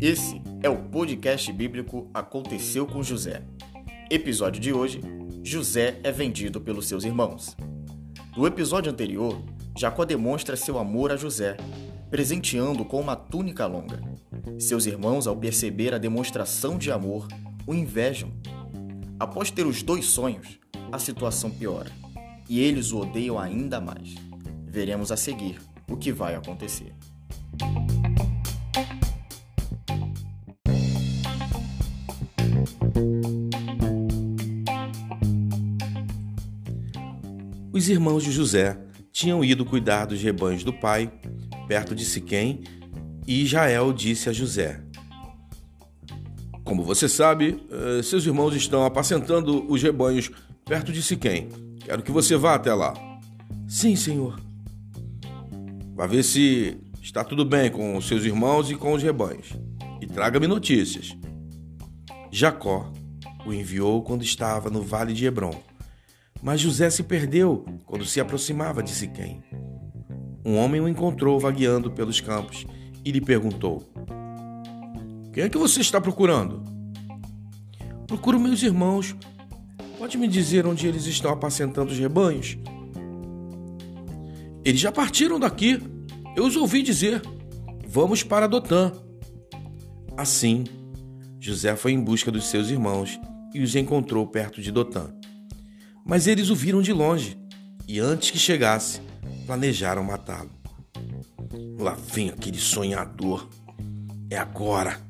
Esse 0.00 0.42
é 0.62 0.68
o 0.68 0.76
podcast 0.76 1.50
bíblico 1.52 2.10
Aconteceu 2.12 2.86
com 2.86 3.02
José. 3.02 3.42
Episódio 4.10 4.60
de 4.60 4.72
hoje: 4.72 5.00
José 5.42 5.98
é 6.04 6.12
vendido 6.12 6.60
pelos 6.60 6.86
seus 6.86 7.04
irmãos. 7.04 7.56
No 8.36 8.46
episódio 8.46 8.92
anterior, 8.92 9.42
Jacó 9.76 10.04
demonstra 10.04 10.56
seu 10.56 10.78
amor 10.78 11.10
a 11.10 11.16
José, 11.16 11.56
presenteando 12.10 12.84
com 12.84 13.00
uma 13.00 13.16
túnica 13.16 13.66
longa. 13.66 14.00
Seus 14.58 14.86
irmãos, 14.86 15.26
ao 15.26 15.36
perceber 15.36 15.94
a 15.94 15.98
demonstração 15.98 16.76
de 16.76 16.92
amor, 16.92 17.26
o 17.66 17.72
invejam. 17.72 18.30
Após 19.18 19.50
ter 19.50 19.66
os 19.66 19.82
dois 19.82 20.04
sonhos, 20.04 20.58
a 20.92 20.98
situação 20.98 21.50
piora 21.50 21.90
e 22.48 22.60
eles 22.60 22.92
o 22.92 23.00
odeiam 23.00 23.38
ainda 23.38 23.80
mais. 23.80 24.14
Veremos 24.66 25.10
a 25.10 25.16
seguir 25.16 25.58
o 25.88 25.96
que 25.96 26.12
vai 26.12 26.34
acontecer. 26.34 26.92
Os 37.72 37.88
irmãos 37.88 38.22
de 38.22 38.30
José 38.30 38.78
tinham 39.10 39.44
ido 39.44 39.64
cuidar 39.64 40.06
dos 40.06 40.22
rebanhos 40.22 40.62
do 40.62 40.72
pai, 40.72 41.12
perto 41.66 41.94
de 41.94 42.04
Siquém, 42.04 42.62
e 43.26 43.42
Israel 43.42 43.92
disse 43.92 44.28
a 44.28 44.32
José: 44.32 44.80
Como 46.62 46.84
você 46.84 47.08
sabe, 47.08 47.66
eh, 47.70 48.02
seus 48.02 48.24
irmãos 48.26 48.54
estão 48.54 48.84
apacentando 48.84 49.64
os 49.68 49.82
rebanhos 49.82 50.30
perto 50.64 50.92
de 50.92 51.02
Siquém. 51.02 51.48
Quero 51.84 52.02
que 52.02 52.12
você 52.12 52.36
vá 52.36 52.54
até 52.54 52.72
lá. 52.72 52.94
Sim, 53.66 53.96
senhor. 53.96 54.43
Vá 55.94 56.06
ver 56.06 56.22
se 56.22 56.76
está 57.00 57.24
tudo 57.24 57.44
bem 57.44 57.70
com 57.70 57.96
os 57.96 58.06
seus 58.06 58.24
irmãos 58.24 58.70
e 58.70 58.74
com 58.74 58.92
os 58.92 59.02
rebanhos. 59.02 59.52
E 60.00 60.06
traga-me 60.06 60.46
notícias. 60.46 61.16
Jacó 62.30 62.92
o 63.46 63.52
enviou 63.52 64.02
quando 64.02 64.22
estava 64.22 64.68
no 64.68 64.82
vale 64.82 65.12
de 65.12 65.24
Hebron 65.24 65.54
mas 66.44 66.60
José 66.60 66.90
se 66.90 67.02
perdeu 67.02 67.64
quando 67.86 68.04
se 68.04 68.20
aproximava 68.20 68.82
de 68.82 68.90
Siquém. 68.90 69.42
Um 70.44 70.58
homem 70.58 70.78
o 70.78 70.86
encontrou 70.86 71.40
vagueando 71.40 71.90
pelos 71.90 72.20
campos 72.20 72.66
e 73.02 73.10
lhe 73.10 73.20
perguntou: 73.20 73.82
Quem 75.32 75.44
é 75.44 75.48
que 75.48 75.56
você 75.56 75.80
está 75.80 75.98
procurando? 76.02 76.62
Procuro 78.06 78.38
meus 78.38 78.62
irmãos. 78.62 79.16
Pode 79.96 80.18
me 80.18 80.28
dizer 80.28 80.66
onde 80.66 80.86
eles 80.86 81.06
estão 81.06 81.32
apacentando 81.32 81.92
os 81.92 81.98
rebanhos? 81.98 82.58
Eles 84.62 84.80
já 84.80 84.92
partiram 84.92 85.40
daqui. 85.40 85.80
Eu 86.36 86.46
os 86.46 86.56
ouvi 86.56 86.82
dizer. 86.82 87.22
Vamos 87.86 88.22
para 88.24 88.48
Dotã. 88.48 88.92
Assim, 90.16 90.64
José 91.38 91.76
foi 91.76 91.92
em 91.92 92.00
busca 92.00 92.30
dos 92.30 92.46
seus 92.46 92.70
irmãos 92.70 93.20
e 93.54 93.60
os 93.62 93.76
encontrou 93.76 94.26
perto 94.26 94.60
de 94.60 94.72
Dotã. 94.72 95.14
Mas 96.04 96.26
eles 96.26 96.50
o 96.50 96.56
viram 96.56 96.82
de 96.82 96.92
longe 96.92 97.38
e, 97.86 98.00
antes 98.00 98.30
que 98.30 98.38
chegasse, 98.38 99.00
planejaram 99.46 100.02
matá-lo. 100.02 100.50
Lá 101.78 101.94
vem 101.94 102.30
aquele 102.30 102.58
sonhador. 102.58 103.48
É 104.28 104.36
agora. 104.36 105.00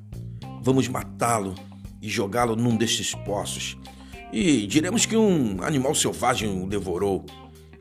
Vamos 0.62 0.88
matá-lo 0.88 1.54
e 2.02 2.08
jogá-lo 2.08 2.54
num 2.54 2.76
destes 2.76 3.14
poços. 3.14 3.78
E 4.30 4.66
diremos 4.66 5.06
que 5.06 5.16
um 5.16 5.62
animal 5.62 5.94
selvagem 5.94 6.62
o 6.62 6.66
devorou. 6.66 7.24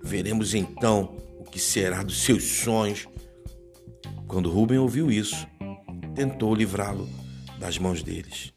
Veremos 0.02 0.53
então 0.53 1.16
o 1.39 1.44
que 1.44 1.59
será 1.59 2.03
dos 2.03 2.21
seus 2.21 2.44
sonhos. 2.44 3.08
Quando 4.34 4.50
Rubem 4.50 4.80
ouviu 4.80 5.12
isso, 5.12 5.45
tentou 6.16 6.56
livrá-lo 6.56 7.08
das 7.59 7.78
mãos 7.78 8.02
deles. 8.02 8.52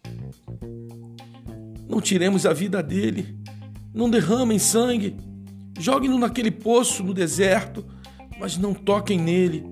Não 1.87 2.01
tiremos 2.01 2.47
a 2.47 2.55
vida 2.55 2.83
dele, 2.83 3.39
não 3.93 4.09
derramem 4.09 4.59
sangue. 4.59 5.15
Joguem-no 5.79 6.17
naquele 6.17 6.51
poço 6.51 7.03
no 7.03 7.13
deserto, 7.13 7.85
mas 8.41 8.57
não 8.57 8.73
toquem 8.73 9.21
nele. 9.21 9.67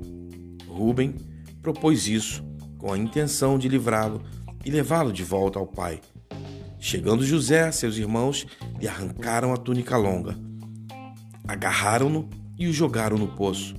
Rubem 0.68 1.14
propôs 1.62 2.06
isso 2.06 2.44
com 2.76 2.92
a 2.92 2.98
intenção 2.98 3.58
de 3.58 3.66
livrá-lo 3.66 4.22
e 4.62 4.70
levá-lo 4.70 5.10
de 5.10 5.24
volta 5.24 5.58
ao 5.58 5.66
pai. 5.66 6.02
Chegando 6.78 7.24
José, 7.24 7.72
seus 7.72 7.96
irmãos 7.96 8.46
lhe 8.78 8.86
arrancaram 8.86 9.54
a 9.54 9.56
túnica 9.56 9.96
longa, 9.96 10.36
agarraram-no 11.48 12.28
e 12.58 12.66
o 12.66 12.74
jogaram 12.74 13.16
no 13.16 13.28
poço, 13.28 13.74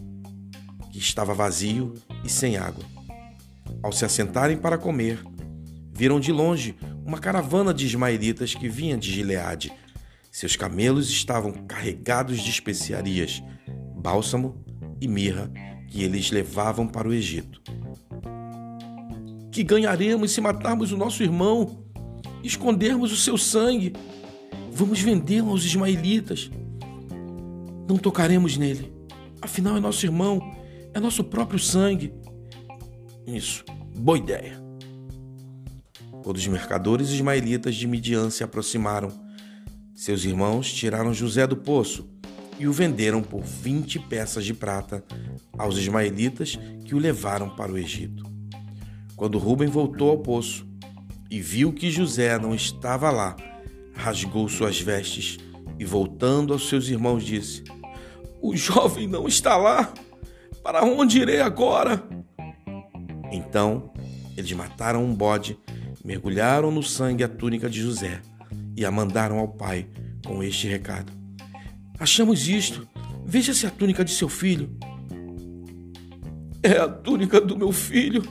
que 0.92 0.98
estava 0.98 1.32
vazio 1.32 1.94
e 2.26 2.30
sem 2.30 2.58
água. 2.58 2.84
Ao 3.84 3.92
se 3.92 4.04
assentarem 4.04 4.58
para 4.58 4.78
comer, 4.78 5.24
viram 5.94 6.20
de 6.20 6.32
longe 6.32 6.76
uma 7.06 7.20
caravana 7.20 7.74
de 7.74 7.86
ismaelitas 7.86 8.56
que 8.56 8.68
vinha 8.68 8.98
de 8.98 9.12
Gileade 9.12 9.72
seus 10.36 10.58
camelos 10.58 11.10
estavam 11.10 11.54
carregados 11.54 12.42
de 12.42 12.50
especiarias, 12.50 13.42
bálsamo 13.96 14.62
e 15.00 15.08
mirra 15.08 15.50
que 15.88 16.04
eles 16.04 16.30
levavam 16.30 16.86
para 16.86 17.08
o 17.08 17.14
Egito. 17.14 17.62
Que 19.50 19.64
ganharemos 19.64 20.32
se 20.32 20.42
matarmos 20.42 20.92
o 20.92 20.98
nosso 20.98 21.24
irmão, 21.24 21.86
escondermos 22.44 23.14
o 23.14 23.16
seu 23.16 23.38
sangue? 23.38 23.94
Vamos 24.74 25.00
vendê-lo 25.00 25.52
aos 25.52 25.64
ismaelitas. 25.64 26.52
Não 27.88 27.96
tocaremos 27.96 28.58
nele. 28.58 28.92
Afinal, 29.42 29.78
é 29.78 29.80
nosso 29.80 30.06
irmão, 30.06 30.42
é 30.96 31.00
nosso 31.00 31.26
próprio 31.26 31.60
sangue. 31.60 32.14
Isso, 33.28 33.66
boa 33.98 34.18
ideia. 34.18 34.64
Quando 36.24 36.38
os 36.38 36.48
mercadores 36.48 37.10
ismaelitas 37.10 37.76
de 37.76 37.86
Midian 37.86 38.30
se 38.30 38.46
aproximaram, 38.46 39.12
seus 39.94 40.24
irmãos 40.24 40.74
tiraram 40.74 41.14
José 41.14 41.46
do 41.46 41.58
poço 41.58 42.10
e 42.58 42.66
o 42.66 42.72
venderam 42.72 43.22
por 43.22 43.44
vinte 43.44 44.00
peças 44.00 44.46
de 44.46 44.54
prata 44.54 45.04
aos 45.58 45.78
ismaelitas 45.78 46.58
que 46.86 46.96
o 46.96 46.98
levaram 46.98 47.50
para 47.50 47.74
o 47.74 47.78
Egito. 47.78 48.24
Quando 49.18 49.38
Rubem 49.38 49.68
voltou 49.68 50.10
ao 50.10 50.20
poço 50.20 50.66
e 51.30 51.42
viu 51.42 51.74
que 51.74 51.92
José 51.92 52.40
não 52.40 52.56
estava 52.56 53.12
lá, 53.12 53.36
rasgou 53.94 54.48
suas 54.48 54.80
vestes 54.80 55.40
e, 55.78 55.84
voltando 55.84 56.54
aos 56.54 56.70
seus 56.70 56.88
irmãos, 56.88 57.26
disse: 57.26 57.66
O 58.42 58.56
jovem 58.56 59.08
não 59.08 59.28
está 59.28 59.58
lá. 59.58 59.94
Para 60.66 60.84
onde 60.84 61.20
irei 61.20 61.42
agora? 61.42 62.04
Então 63.32 63.94
eles 64.36 64.52
mataram 64.54 65.06
um 65.06 65.14
bode, 65.14 65.60
mergulharam 66.04 66.72
no 66.72 66.82
sangue 66.82 67.24
a 67.24 67.28
túnica 67.28 67.70
de 67.70 67.80
José 67.80 68.20
e 68.76 68.84
a 68.84 68.90
mandaram 68.90 69.38
ao 69.38 69.48
pai 69.48 69.88
com 70.26 70.42
este 70.42 70.68
recado: 70.68 71.14
Achamos 72.00 72.48
isto. 72.48 72.88
Veja 73.24 73.54
se 73.54 73.68
a 73.68 73.70
túnica 73.70 74.04
de 74.04 74.10
seu 74.10 74.28
filho. 74.28 74.76
É 76.64 76.80
a 76.80 76.88
túnica 76.88 77.40
do 77.40 77.56
meu 77.56 77.72
filho. 77.72 78.24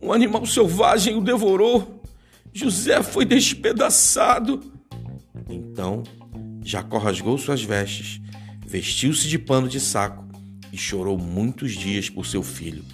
Um 0.00 0.14
animal 0.14 0.46
selvagem 0.46 1.14
o 1.14 1.20
devorou. 1.20 2.02
José 2.54 3.02
foi 3.02 3.26
despedaçado. 3.26 4.62
Então 5.46 6.04
Jacó 6.64 6.96
rasgou 6.96 7.36
suas 7.36 7.62
vestes, 7.62 8.18
vestiu-se 8.66 9.28
de 9.28 9.38
pano 9.38 9.68
de 9.68 9.78
saco 9.78 10.29
e 10.72 10.78
chorou 10.78 11.18
muitos 11.18 11.72
dias 11.72 12.08
por 12.08 12.26
seu 12.26 12.42
filho. 12.42 12.84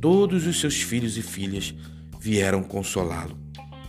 Todos 0.00 0.46
os 0.46 0.60
seus 0.60 0.80
filhos 0.80 1.16
e 1.16 1.22
filhas 1.22 1.74
vieram 2.20 2.62
consolá-lo 2.62 3.48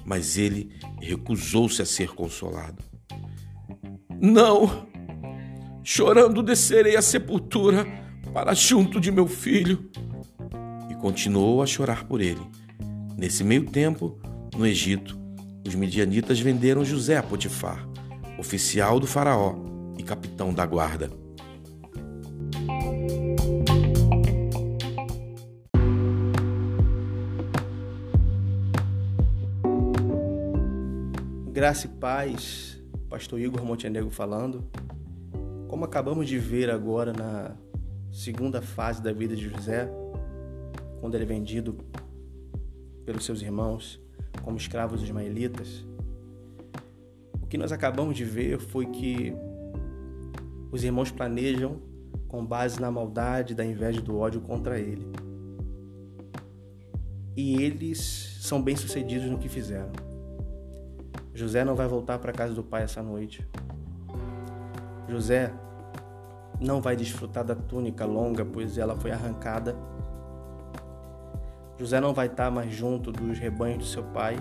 mas 0.09 0.39
ele 0.39 0.71
recusou-se 0.99 1.83
a 1.83 1.85
ser 1.85 2.09
consolado. 2.15 2.83
Não! 4.19 4.87
Chorando 5.83 6.41
descerei 6.41 6.95
à 6.95 7.01
sepultura 7.01 7.85
para 8.33 8.55
junto 8.55 8.99
de 8.99 9.11
meu 9.11 9.27
filho. 9.27 9.87
E 10.89 10.95
continuou 10.95 11.61
a 11.61 11.67
chorar 11.67 12.05
por 12.05 12.21
ele. 12.21 12.41
Nesse 13.15 13.43
meio 13.43 13.65
tempo, 13.65 14.19
no 14.57 14.65
Egito, 14.65 15.15
os 15.67 15.75
midianitas 15.75 16.39
venderam 16.39 16.83
José 16.83 17.15
a 17.15 17.21
Potifar, 17.21 17.87
oficial 18.39 18.99
do 18.99 19.05
Faraó 19.05 19.55
e 19.95 20.01
capitão 20.01 20.51
da 20.51 20.65
guarda. 20.65 21.11
Graça 31.59 31.87
e 31.87 31.89
paz, 31.89 32.81
Pastor 33.09 33.37
Igor 33.37 33.65
Montenegro 33.65 34.09
falando. 34.09 34.63
Como 35.67 35.83
acabamos 35.83 36.25
de 36.25 36.39
ver 36.39 36.69
agora 36.69 37.11
na 37.11 37.53
segunda 38.13 38.61
fase 38.61 39.03
da 39.03 39.11
vida 39.11 39.35
de 39.35 39.49
José, 39.49 39.91
quando 41.01 41.15
ele 41.15 41.25
é 41.25 41.27
vendido 41.27 41.75
pelos 43.05 43.25
seus 43.25 43.41
irmãos 43.41 44.01
como 44.41 44.55
escravos 44.55 45.03
ismaelitas, 45.03 45.85
o 47.41 47.45
que 47.45 47.57
nós 47.57 47.73
acabamos 47.73 48.15
de 48.15 48.23
ver 48.23 48.57
foi 48.57 48.85
que 48.85 49.33
os 50.71 50.81
irmãos 50.81 51.11
planejam 51.11 51.81
com 52.29 52.45
base 52.45 52.79
na 52.79 52.89
maldade, 52.89 53.53
da 53.53 53.65
inveja 53.65 53.99
e 53.99 54.01
do 54.01 54.17
ódio 54.17 54.39
contra 54.39 54.79
ele. 54.79 55.05
E 57.35 57.61
eles 57.61 58.37
são 58.39 58.61
bem-sucedidos 58.61 59.29
no 59.29 59.37
que 59.37 59.49
fizeram. 59.49 60.08
José 61.39 61.63
não 61.63 61.73
vai 61.73 61.87
voltar 61.87 62.19
para 62.19 62.31
a 62.31 62.33
casa 62.33 62.53
do 62.53 62.61
pai 62.61 62.83
essa 62.83 63.01
noite. 63.01 63.47
José 65.07 65.53
não 66.59 66.81
vai 66.81 66.97
desfrutar 66.97 67.45
da 67.45 67.55
túnica 67.55 68.03
longa, 68.05 68.43
pois 68.43 68.77
ela 68.77 68.93
foi 68.97 69.09
arrancada. 69.09 69.73
José 71.77 72.01
não 72.01 72.13
vai 72.13 72.27
estar 72.27 72.51
mais 72.51 72.73
junto 72.73 73.09
dos 73.09 73.39
rebanhos 73.39 73.77
do 73.77 73.85
seu 73.85 74.03
pai, 74.03 74.37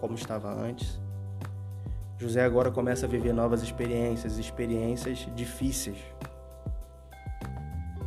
como 0.00 0.14
estava 0.14 0.48
antes. 0.48 1.00
José 2.16 2.44
agora 2.44 2.70
começa 2.70 3.04
a 3.04 3.08
viver 3.08 3.32
novas 3.32 3.64
experiências, 3.64 4.38
experiências 4.38 5.26
difíceis. 5.34 5.98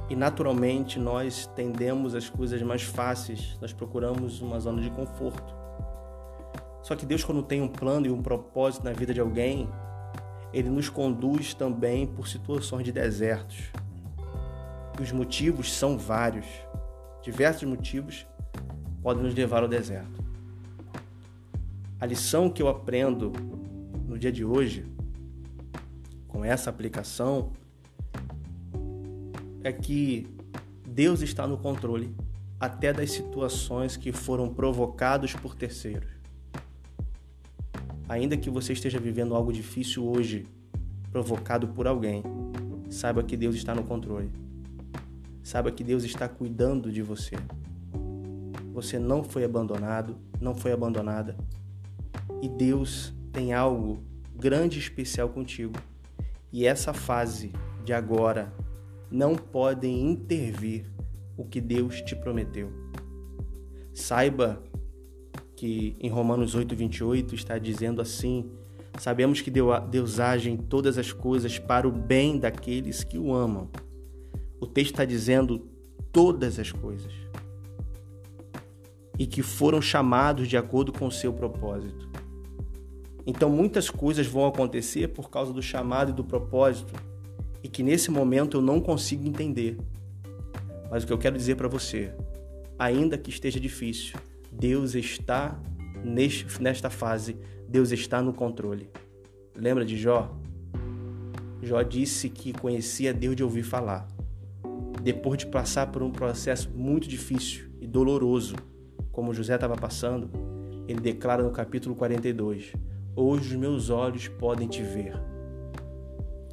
E 0.09 0.15
naturalmente 0.15 0.97
nós 0.97 1.47
tendemos 1.47 2.15
as 2.15 2.29
coisas 2.29 2.61
mais 2.61 2.81
fáceis, 2.81 3.57
nós 3.59 3.73
procuramos 3.73 4.39
uma 4.39 4.57
zona 4.57 4.81
de 4.81 4.89
conforto. 4.89 5.58
Só 6.89 6.95
que 6.95 7.06
Deus, 7.06 7.24
quando 7.24 7.44
tem 7.44 7.62
um 7.62 7.68
plano 7.68 8.07
e 8.07 8.09
um 8.09 8.19
propósito 8.19 8.83
na 8.83 8.91
vida 8.91 9.13
de 9.13 9.19
alguém, 9.19 9.69
ele 10.51 10.71
nos 10.71 10.89
conduz 10.89 11.53
também 11.53 12.07
por 12.07 12.27
situações 12.27 12.83
de 12.83 12.91
desertos. 12.91 13.65
E 15.00 15.03
os 15.03 15.12
motivos 15.12 15.71
são 15.71 16.00
vários. 16.00 16.47
Diversos 17.21 17.69
motivos 17.69 18.25
podem 19.03 19.21
nos 19.21 19.36
levar 19.36 19.62
ao 19.62 19.69
deserto. 19.69 20.25
A 22.01 22.07
lição 22.07 22.50
que 22.50 22.59
eu 22.59 22.68
aprendo 22.68 23.33
no 24.07 24.18
dia 24.18 24.31
de 24.31 24.44
hoje, 24.44 24.83
com 26.27 26.44
essa 26.44 26.71
aplicação, 26.71 27.51
é 29.63 29.71
que 29.71 30.25
Deus 30.88 31.21
está 31.21 31.45
no 31.45 31.59
controle 31.59 32.15
até 32.59 32.92
das 32.92 33.12
situações 33.12 33.95
que 33.95 34.12
foram 34.12 34.51
provocados 34.51 35.33
por 35.33 35.53
terceiros. 35.53 36.19
Ainda 38.09 38.35
que 38.35 38.50
você 38.50 38.73
esteja 38.73 39.00
vivendo 39.00 39.35
algo 39.35 39.53
difícil 39.53 40.03
hoje, 40.03 40.47
provocado 41.11 41.67
por 41.67 41.85
alguém, 41.85 42.23
saiba 42.89 43.21
que 43.21 43.38
Deus 43.38 43.56
está 43.56 43.75
no 43.75 43.83
controle. 43.83 44.31
Saiba 45.44 45.71
que 45.71 45.83
Deus 45.83 46.03
está 46.03 46.27
cuidando 46.27 46.91
de 46.91 47.03
você. 47.03 47.35
Você 48.73 48.97
não 48.97 49.23
foi 49.23 49.44
abandonado, 49.44 50.17
não 50.41 50.56
foi 50.56 50.71
abandonada. 50.71 51.38
E 52.41 52.50
Deus 52.50 53.13
tem 53.31 53.53
algo 53.53 54.00
grande 54.35 54.79
e 54.79 54.81
especial 54.81 55.29
contigo. 55.29 55.75
E 56.51 56.65
essa 56.65 56.94
fase 56.94 57.51
de 57.85 57.94
agora 57.94 58.51
não 59.11 59.35
podem 59.35 60.09
intervir 60.09 60.85
o 61.38 61.45
que 61.45 61.61
Deus 61.61 62.01
te 62.01 62.15
prometeu. 62.15 62.71
Saiba 63.94 64.63
que 65.59 65.94
em 66.00 66.09
Romanos 66.09 66.56
8, 66.56 66.73
28 66.73 67.35
está 67.35 67.57
dizendo 67.57 68.01
assim: 68.01 68.50
Sabemos 68.97 69.41
que 69.41 69.51
Deus 69.51 70.17
age 70.17 70.50
em 70.50 70.56
todas 70.56 70.97
as 70.97 71.11
coisas 71.11 71.59
para 71.59 71.85
o 71.85 71.91
bem 71.91 72.39
daqueles 72.39 73.03
que 73.03 73.17
o 73.17 73.33
amam. 73.33 73.69
O 74.57 74.65
texto 74.65 74.91
está 74.91 75.03
dizendo 75.03 75.67
todas 76.13 76.57
as 76.59 76.71
coisas. 76.71 77.11
E 79.17 79.27
que 79.27 79.41
foram 79.41 79.81
chamados 79.81 80.47
de 80.47 80.56
acordo 80.56 80.94
com 80.94 81.07
o 81.07 81.11
seu 81.11 81.33
propósito. 81.33 82.07
Então 83.27 83.50
muitas 83.50 83.89
coisas 83.89 84.25
vão 84.25 84.47
acontecer 84.47 85.09
por 85.09 85.29
causa 85.29 85.51
do 85.51 85.61
chamado 85.61 86.11
e 86.11 86.13
do 86.13 86.23
propósito, 86.23 86.94
e 87.61 87.67
que 87.67 87.83
nesse 87.83 88.09
momento 88.09 88.57
eu 88.57 88.61
não 88.61 88.79
consigo 88.79 89.27
entender. 89.27 89.77
Mas 90.89 91.03
o 91.03 91.07
que 91.07 91.11
eu 91.11 91.17
quero 91.17 91.35
dizer 91.35 91.56
para 91.56 91.67
você, 91.67 92.13
ainda 92.79 93.17
que 93.17 93.29
esteja 93.29 93.59
difícil, 93.59 94.17
Deus 94.59 94.94
está 94.94 95.57
nesta 96.59 96.89
fase, 96.89 97.38
Deus 97.67 97.91
está 97.91 98.21
no 98.21 98.33
controle. 98.33 98.89
Lembra 99.56 99.85
de 99.85 99.97
Jó? 99.97 100.38
Jó 101.61 101.81
disse 101.81 102.29
que 102.29 102.51
conhecia 102.51 103.13
Deus 103.13 103.38
de 103.38 103.44
ouvir 103.44 103.63
falar. 103.63 104.06
Depois 105.01 105.38
de 105.39 105.47
passar 105.47 105.88
por 105.88 106.03
um 106.03 106.11
processo 106.11 106.69
muito 106.71 107.07
difícil 107.07 107.69
e 107.79 107.88
doloroso, 107.88 108.56
como 109.13 109.33
José 109.33 109.56
estava 109.56 109.77
passando, 109.77 110.29
ele 110.88 111.00
declara 111.00 111.41
no 111.41 111.51
capítulo 111.51 111.95
42: 111.95 112.73
Hoje 113.15 113.53
os 113.53 113.59
meus 113.59 113.89
olhos 113.89 114.27
podem 114.27 114.67
te 114.67 114.83
ver. 114.83 115.13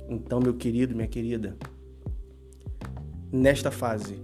Então, 0.08 0.38
meu 0.38 0.54
querido, 0.54 0.94
minha 0.94 1.08
querida, 1.08 1.56
nesta 3.32 3.72
fase, 3.72 4.22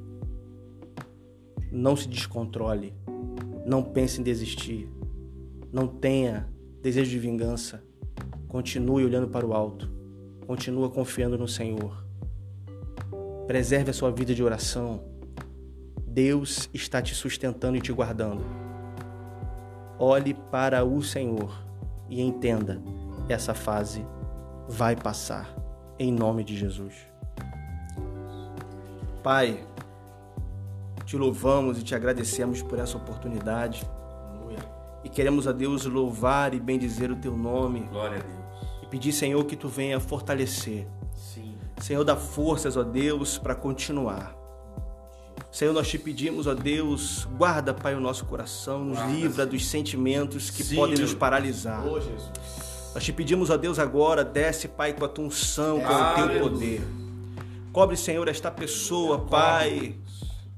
não 1.71 1.97
se 1.97 2.09
descontrole, 2.09 2.95
não 3.65 3.83
pense 3.83 4.21
em 4.21 4.25
desistir. 4.25 4.89
Não 5.73 5.87
tenha 5.87 6.49
desejo 6.81 7.11
de 7.11 7.19
vingança. 7.19 7.83
Continue 8.49 9.05
olhando 9.05 9.29
para 9.29 9.47
o 9.47 9.55
alto. 9.55 9.91
Continua 10.47 10.91
confiando 10.91 11.39
no 11.39 11.49
Senhor. 11.49 12.05
Preserve 13.47 13.91
a 13.91 13.95
sua 13.95 14.11
vida 14.11 14.35
de 14.35 14.43
oração. 14.43 15.05
Deus 16.07 16.69
está 16.75 17.01
te 17.01 17.15
sustentando 17.15 17.77
e 17.77 17.81
te 17.81 17.93
guardando. 17.93 18.43
Olhe 19.99 20.35
para 20.35 20.85
o 20.85 21.03
Senhor 21.03 21.65
e 22.11 22.21
entenda: 22.21 22.83
essa 23.29 23.55
fase 23.55 24.05
vai 24.69 24.95
passar, 24.95 25.55
em 25.99 26.13
nome 26.13 26.45
de 26.45 26.57
Jesus. 26.57 26.95
Pai, 29.23 29.65
te 31.13 31.17
louvamos 31.19 31.79
e 31.79 31.83
te 31.83 31.95
agradecemos 31.95 32.63
por 32.63 32.79
essa 32.79 32.97
oportunidade. 32.97 33.87
Aleluia. 34.31 34.59
E 35.05 35.11
queremos 35.11 35.47
a 35.47 35.53
Deus 35.53 35.85
louvar 35.85 36.55
e 36.55 36.61
bendizer 36.61 37.11
o 37.11 37.17
teu 37.17 37.37
nome. 37.37 37.81
Glória 37.81 38.17
a 38.17 38.23
Deus. 38.23 38.83
E 38.83 38.87
pedir, 38.87 39.13
Senhor, 39.13 39.45
que 39.45 39.55
tu 39.55 39.69
venha 39.69 40.01
fortalecer. 40.01 40.87
Sim. 41.15 41.55
Senhor, 41.83 42.03
dá 42.03 42.17
forças, 42.17 42.79
ó 42.79 42.83
Deus, 42.83 43.37
para 43.37 43.55
continuar. 43.55 44.35
Senhor, 45.51 45.75
nós 45.75 45.87
te 45.87 45.99
pedimos, 45.99 46.47
ó 46.47 46.55
Deus, 46.55 47.29
guarda, 47.37 47.75
Pai, 47.75 47.95
o 47.95 48.01
nosso 48.01 48.25
coração, 48.25 48.83
nos 48.83 48.97
guarda, 48.97 49.13
livra 49.13 49.45
dos 49.45 49.67
sentimentos 49.67 50.49
que 50.49 50.65
Sim, 50.65 50.77
podem 50.77 50.97
nos 50.97 51.13
paralisar. 51.13 51.85
Oh, 51.87 52.01
nós 52.95 53.05
te 53.05 53.13
pedimos, 53.13 53.51
ó 53.51 53.59
Deus, 53.59 53.79
agora, 53.79 54.25
desce, 54.25 54.67
Pai, 54.67 54.95
com 54.95 55.05
a 55.05 55.09
tua 55.09 55.27
unção, 55.27 55.79
com 55.79 55.93
o 55.93 56.15
teu 56.15 56.41
poder. 56.41 56.81
Cobre, 57.71 57.99
Senhor, 57.99 58.27
esta 58.29 58.51
pessoa, 58.51 59.19
Pai 59.19 59.95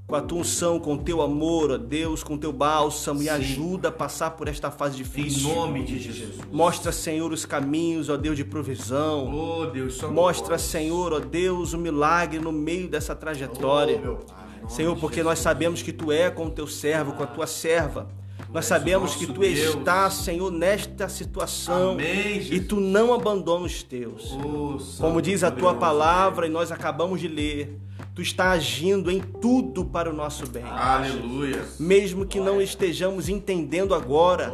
com 0.07 0.15
a 0.17 0.21
tua 0.21 0.41
unção, 0.41 0.79
com 0.79 0.95
o 0.95 0.99
teu 0.99 1.23
amor, 1.23 1.71
ó 1.71 1.79
Deus, 1.79 2.23
com 2.23 2.35
o 2.35 2.39
teu 2.39 2.53
bálsamo 2.53 3.21
Sim. 3.21 3.25
e 3.25 3.29
ajuda 3.31 3.89
a 3.89 3.93
passar 3.93 4.33
por 4.33 4.49
esta 4.49 4.71
fase 4.71 4.97
difícil. 4.97 5.49
Em 5.51 5.55
nome 5.55 5.83
de 5.83 5.99
Jesus. 5.99 6.37
Mostra, 6.53 6.93
Senhor, 6.93 7.33
os 7.33 7.47
caminhos, 7.47 8.11
ó 8.11 8.17
Deus, 8.17 8.37
de 8.37 8.45
provisão. 8.45 9.35
Oh, 9.35 9.67
Deus, 9.67 10.01
Mostra, 10.03 10.59
Senhor, 10.59 11.13
ó 11.15 11.21
Deus, 11.21 11.73
o 11.73 11.79
milagre 11.79 12.39
no 12.39 12.53
meio 12.53 12.87
dessa 12.87 13.15
trajetória. 13.15 14.01
Oh, 14.07 14.69
Senhor, 14.69 14.95
porque 14.97 15.23
nós 15.23 15.39
sabemos 15.39 15.83
que 15.83 15.93
tu 15.93 16.13
é 16.13 16.31
com 16.31 16.47
o 16.47 16.51
teu 16.51 16.67
servo, 16.67 17.13
com 17.13 17.23
a 17.23 17.27
tua 17.27 17.47
serva. 17.47 18.09
Nós 18.53 18.67
sabemos 18.67 19.17
que 19.17 19.27
tu 19.27 19.41
Deus. 19.41 19.75
estás, 19.75 20.15
Senhor, 20.15 20.51
nesta 20.53 21.09
situação 21.09 21.93
Amém, 21.93 22.39
e 22.53 22.61
tu 22.61 22.79
não 22.79 23.13
abandona 23.13 23.65
os 23.65 23.83
teus. 23.83 24.33
Oh, 24.33 24.79
Como 25.01 25.21
diz 25.21 25.43
a 25.43 25.51
tua 25.51 25.75
palavra 25.75 26.47
e 26.47 26.51
nós 26.51 26.71
acabamos 26.71 27.21
de 27.21 27.27
ler, 27.27 27.77
Tu 28.15 28.23
está 28.23 28.53
agindo 28.53 29.11
em 29.11 29.21
tudo 29.21 29.85
para 29.85 30.09
o 30.09 30.13
nosso 30.13 30.47
bem. 30.47 30.63
Aleluia. 30.63 31.65
Mesmo 31.81 32.25
que 32.25 32.39
não 32.39 32.63
estejamos 32.63 33.29
entendendo 33.29 33.93
agora, 33.93 34.53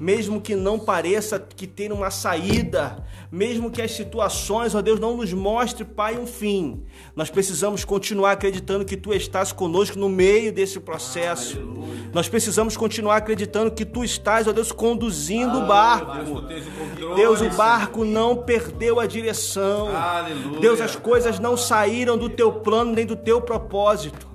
mesmo 0.00 0.40
que 0.40 0.54
não 0.54 0.78
pareça 0.78 1.38
que 1.38 1.66
tem 1.66 1.90
uma 1.90 2.10
saída, 2.10 3.04
mesmo 3.30 3.70
que 3.70 3.82
as 3.82 3.92
situações, 3.92 4.74
ó 4.74 4.80
Deus, 4.80 5.00
não 5.00 5.16
nos 5.16 5.32
mostre, 5.32 5.84
Pai, 5.84 6.16
um 6.18 6.26
fim, 6.26 6.84
nós 7.16 7.30
precisamos 7.30 7.84
continuar 7.84 8.32
acreditando 8.32 8.84
que 8.84 8.96
Tu 8.96 9.12
estás 9.14 9.52
conosco 9.52 9.98
no 9.98 10.08
meio 10.08 10.52
desse 10.52 10.78
processo. 10.78 11.58
Aleluia. 11.58 12.10
Nós 12.12 12.28
precisamos 12.28 12.76
continuar 12.76 13.16
acreditando 13.16 13.70
que 13.70 13.84
Tu 13.84 14.04
estás, 14.04 14.46
ó 14.46 14.52
Deus, 14.52 14.72
conduzindo 14.72 15.58
ah, 15.58 15.64
o 15.64 15.66
barco. 15.66 16.40
Deus, 16.42 17.16
Deus, 17.16 17.40
o 17.40 17.50
barco 17.50 18.04
não 18.04 18.36
perdeu 18.36 19.00
a 19.00 19.06
direção. 19.06 19.94
Aleluia. 19.94 20.60
Deus, 20.60 20.80
as 20.80 20.96
coisas 20.96 21.38
não 21.38 21.56
saíram 21.56 22.16
do 22.16 22.28
Teu 22.28 22.52
plano 22.52 22.92
nem 22.92 23.04
do 23.04 23.16
Teu 23.16 23.40
propósito. 23.40 24.28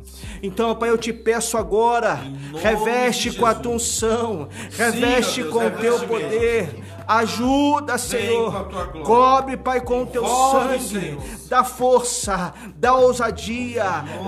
Então, 0.45 0.75
Pai, 0.75 0.89
eu 0.89 0.97
te 0.97 1.13
peço 1.13 1.57
agora, 1.57 2.19
reveste 2.61 3.31
com 3.31 3.45
a 3.45 3.55
tua 3.55 3.75
unção, 3.75 4.49
reveste 4.71 5.41
Sim, 5.41 5.49
com 5.49 5.65
o 5.65 5.71
teu 5.71 5.97
poder. 5.99 6.83
Ajuda, 7.07 7.97
Senhor. 7.97 8.67
Cobre, 9.05 9.55
Pai, 9.55 9.79
com 9.79 10.03
o 10.03 10.05
teu 10.05 10.21
Cobre, 10.21 10.79
sangue. 10.79 10.99
Senhor. 10.99 11.23
Da 11.47 11.63
força, 11.63 12.53
da 12.75 12.93
ousadia, 12.93 13.85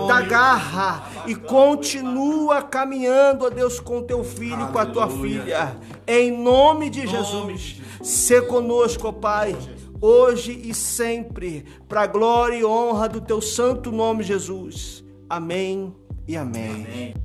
da 0.07 0.21
garra. 0.21 1.03
E 1.27 1.35
continua 1.35 2.61
caminhando, 2.61 3.43
ó 3.45 3.49
Deus, 3.49 3.81
com 3.81 3.97
o 3.97 4.03
teu 4.03 4.23
filho 4.23 4.53
Aleluia. 4.53 4.69
e 4.69 4.71
com 4.71 4.79
a 4.79 4.85
tua 4.85 5.09
filha. 5.09 5.77
Em 6.07 6.31
nome 6.31 6.89
de 6.89 7.05
Jesus. 7.05 7.81
Se 8.01 8.41
conosco, 8.43 9.09
ó 9.09 9.11
Pai 9.11 9.53
hoje 10.01 10.61
e 10.63 10.73
sempre, 10.73 11.65
para 11.87 12.03
a 12.03 12.07
glória 12.07 12.55
e 12.55 12.65
honra 12.65 13.09
do 13.09 13.19
teu 13.19 13.41
santo 13.41 13.91
nome, 13.91 14.23
Jesus. 14.23 15.03
Amém 15.27 16.04
e 16.27 16.37
amém. 16.37 16.69
amém. 16.71 17.24